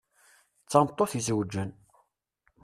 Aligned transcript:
D 0.63 0.67
tameṭṭut 0.71 1.11
izeweǧen. 1.19 1.71